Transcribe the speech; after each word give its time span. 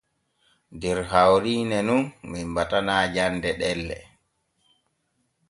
Der 0.85 0.99
hawrine 1.11 1.79
nun 1.87 2.03
men 2.31 2.47
batana 2.55 2.95
jande 3.15 3.49
ɗelle. 3.59 3.97